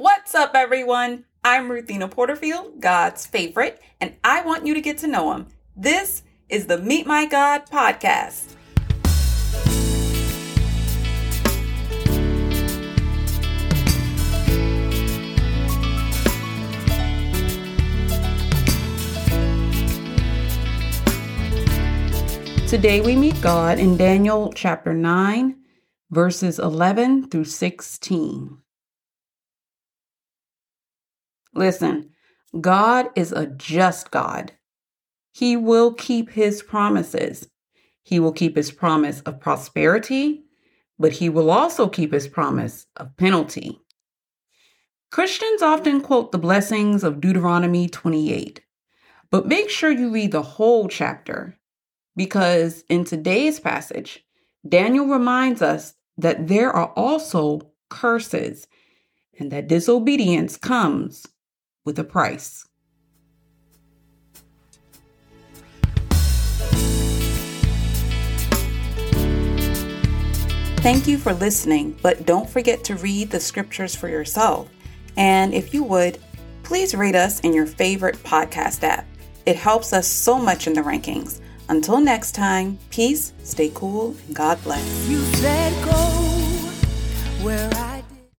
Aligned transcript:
What's 0.00 0.32
up, 0.32 0.52
everyone? 0.54 1.24
I'm 1.42 1.68
Ruthenna 1.68 2.08
Porterfield, 2.08 2.80
God's 2.80 3.26
favorite, 3.26 3.82
and 4.00 4.14
I 4.22 4.42
want 4.42 4.64
you 4.64 4.72
to 4.74 4.80
get 4.80 4.98
to 4.98 5.08
know 5.08 5.32
Him. 5.32 5.48
This 5.74 6.22
is 6.48 6.66
the 6.66 6.78
Meet 6.78 7.04
My 7.04 7.26
God 7.26 7.66
podcast. 7.66 8.54
Today 22.68 23.00
we 23.00 23.16
meet 23.16 23.40
God 23.42 23.80
in 23.80 23.96
Daniel 23.96 24.52
chapter 24.54 24.94
9, 24.94 25.56
verses 26.12 26.60
11 26.60 27.30
through 27.30 27.46
16. 27.46 28.58
Listen, 31.54 32.10
God 32.60 33.08
is 33.14 33.32
a 33.32 33.46
just 33.46 34.10
God. 34.10 34.52
He 35.32 35.56
will 35.56 35.92
keep 35.92 36.30
his 36.30 36.62
promises. 36.62 37.48
He 38.02 38.18
will 38.18 38.32
keep 38.32 38.56
his 38.56 38.70
promise 38.70 39.20
of 39.20 39.40
prosperity, 39.40 40.44
but 40.98 41.12
he 41.12 41.28
will 41.28 41.50
also 41.50 41.88
keep 41.88 42.12
his 42.12 42.26
promise 42.26 42.86
of 42.96 43.16
penalty. 43.16 43.78
Christians 45.10 45.62
often 45.62 46.00
quote 46.00 46.32
the 46.32 46.38
blessings 46.38 47.04
of 47.04 47.20
Deuteronomy 47.20 47.88
28, 47.88 48.60
but 49.30 49.46
make 49.46 49.70
sure 49.70 49.90
you 49.90 50.10
read 50.10 50.32
the 50.32 50.42
whole 50.42 50.88
chapter 50.88 51.56
because 52.16 52.82
in 52.88 53.04
today's 53.04 53.60
passage, 53.60 54.24
Daniel 54.68 55.06
reminds 55.06 55.62
us 55.62 55.94
that 56.18 56.48
there 56.48 56.72
are 56.72 56.88
also 56.96 57.60
curses 57.90 58.66
and 59.38 59.52
that 59.52 59.68
disobedience 59.68 60.56
comes 60.56 61.26
with 61.88 61.98
a 61.98 62.04
price. 62.04 62.66
Thank 70.82 71.08
you 71.08 71.16
for 71.16 71.32
listening, 71.32 71.98
but 72.02 72.26
don't 72.26 72.48
forget 72.48 72.84
to 72.84 72.96
read 72.96 73.30
the 73.30 73.40
scriptures 73.40 73.94
for 73.96 74.10
yourself. 74.10 74.68
And 75.16 75.54
if 75.54 75.72
you 75.72 75.82
would, 75.84 76.18
please 76.62 76.94
rate 76.94 77.14
us 77.14 77.40
in 77.40 77.54
your 77.54 77.66
favorite 77.66 78.16
podcast 78.16 78.82
app. 78.84 79.06
It 79.46 79.56
helps 79.56 79.94
us 79.94 80.06
so 80.06 80.38
much 80.38 80.66
in 80.66 80.74
the 80.74 80.82
rankings. 80.82 81.40
Until 81.70 82.00
next 82.00 82.32
time, 82.34 82.78
peace, 82.90 83.32
stay 83.44 83.70
cool, 83.72 84.14
and 84.26 84.36
God 84.36 84.62
bless. 84.62 84.84